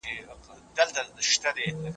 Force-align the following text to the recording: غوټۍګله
غوټۍګله 0.75 1.65